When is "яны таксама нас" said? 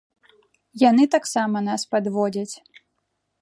0.83-1.81